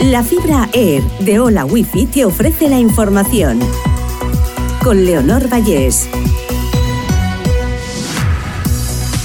La 0.00 0.22
fibra 0.22 0.68
Air 0.74 1.02
de 1.20 1.40
Hola 1.40 1.64
Wifi 1.64 2.04
te 2.04 2.26
ofrece 2.26 2.68
la 2.68 2.78
información. 2.78 3.58
Con 4.84 5.06
Leonor 5.06 5.48
Vallés. 5.50 6.06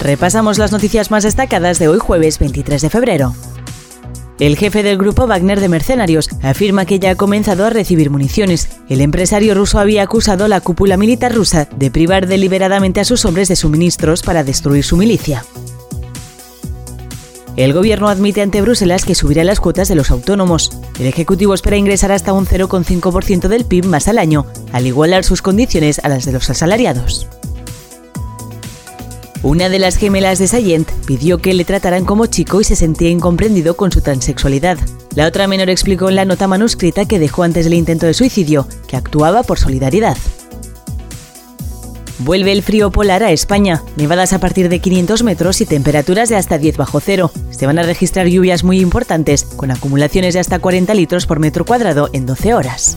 Repasamos 0.00 0.58
las 0.58 0.72
noticias 0.72 1.12
más 1.12 1.22
destacadas 1.22 1.78
de 1.78 1.86
hoy 1.86 2.00
jueves 2.00 2.40
23 2.40 2.82
de 2.82 2.90
febrero. 2.90 3.34
El 4.40 4.56
jefe 4.56 4.82
del 4.82 4.98
grupo 4.98 5.28
Wagner 5.28 5.60
de 5.60 5.68
Mercenarios 5.68 6.28
afirma 6.42 6.84
que 6.84 6.98
ya 6.98 7.12
ha 7.12 7.16
comenzado 7.16 7.64
a 7.64 7.70
recibir 7.70 8.10
municiones. 8.10 8.68
El 8.88 9.00
empresario 9.00 9.54
ruso 9.54 9.78
había 9.78 10.02
acusado 10.02 10.44
a 10.44 10.48
la 10.48 10.60
cúpula 10.60 10.96
militar 10.96 11.32
rusa 11.32 11.68
de 11.76 11.92
privar 11.92 12.26
deliberadamente 12.26 12.98
a 12.98 13.04
sus 13.04 13.24
hombres 13.24 13.46
de 13.46 13.54
suministros 13.54 14.22
para 14.22 14.42
destruir 14.42 14.82
su 14.82 14.96
milicia. 14.96 15.44
El 17.56 17.72
gobierno 17.72 18.08
admite 18.08 18.42
ante 18.42 18.60
Bruselas 18.60 19.06
que 19.06 19.14
subirá 19.14 19.42
las 19.42 19.60
cuotas 19.60 19.88
de 19.88 19.94
los 19.94 20.10
autónomos. 20.10 20.70
El 21.00 21.06
Ejecutivo 21.06 21.54
espera 21.54 21.78
ingresar 21.78 22.12
hasta 22.12 22.34
un 22.34 22.46
0,5% 22.46 23.48
del 23.48 23.64
PIB 23.64 23.86
más 23.86 24.08
al 24.08 24.18
año, 24.18 24.44
al 24.72 24.86
igualar 24.86 25.24
sus 25.24 25.40
condiciones 25.40 25.98
a 26.04 26.10
las 26.10 26.26
de 26.26 26.32
los 26.32 26.50
asalariados. 26.50 27.26
Una 29.42 29.70
de 29.70 29.78
las 29.78 29.96
gemelas 29.96 30.38
de 30.38 30.48
Sayent 30.48 30.90
pidió 31.06 31.38
que 31.38 31.54
le 31.54 31.64
trataran 31.64 32.04
como 32.04 32.26
chico 32.26 32.60
y 32.60 32.64
se 32.64 32.76
sentía 32.76 33.08
incomprendido 33.08 33.74
con 33.76 33.90
su 33.90 34.02
transexualidad. 34.02 34.76
La 35.14 35.26
otra 35.26 35.46
menor 35.46 35.70
explicó 35.70 36.10
en 36.10 36.16
la 36.16 36.26
nota 36.26 36.46
manuscrita 36.48 37.06
que 37.06 37.18
dejó 37.18 37.42
antes 37.42 37.64
del 37.64 37.74
intento 37.74 38.04
de 38.04 38.12
suicidio, 38.12 38.68
que 38.86 38.96
actuaba 38.96 39.44
por 39.44 39.58
solidaridad. 39.58 40.18
Vuelve 42.18 42.52
el 42.52 42.62
frío 42.62 42.90
polar 42.90 43.22
a 43.22 43.30
España, 43.30 43.82
nevadas 43.96 44.32
a 44.32 44.38
partir 44.38 44.70
de 44.70 44.80
500 44.80 45.22
metros 45.22 45.60
y 45.60 45.66
temperaturas 45.66 46.30
de 46.30 46.36
hasta 46.36 46.56
10 46.56 46.78
bajo 46.78 47.00
cero. 47.00 47.30
Se 47.50 47.66
van 47.66 47.78
a 47.78 47.82
registrar 47.82 48.26
lluvias 48.26 48.64
muy 48.64 48.80
importantes, 48.80 49.44
con 49.44 49.70
acumulaciones 49.70 50.32
de 50.32 50.40
hasta 50.40 50.58
40 50.58 50.94
litros 50.94 51.26
por 51.26 51.40
metro 51.40 51.66
cuadrado 51.66 52.08
en 52.14 52.24
12 52.24 52.54
horas. 52.54 52.96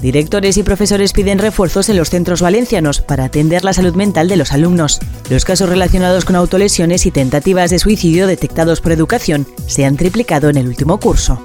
Directores 0.00 0.56
y 0.56 0.62
profesores 0.62 1.12
piden 1.12 1.38
refuerzos 1.38 1.88
en 1.90 1.96
los 1.96 2.08
centros 2.08 2.40
valencianos 2.40 3.00
para 3.02 3.24
atender 3.24 3.64
la 3.64 3.74
salud 3.74 3.94
mental 3.94 4.28
de 4.28 4.36
los 4.36 4.52
alumnos. 4.52 4.98
Los 5.28 5.44
casos 5.44 5.68
relacionados 5.68 6.24
con 6.24 6.36
autolesiones 6.36 7.04
y 7.04 7.10
tentativas 7.10 7.70
de 7.70 7.80
suicidio 7.80 8.26
detectados 8.26 8.80
por 8.80 8.92
educación 8.92 9.46
se 9.66 9.84
han 9.84 9.96
triplicado 9.96 10.48
en 10.48 10.56
el 10.56 10.68
último 10.68 10.98
curso. 10.98 11.44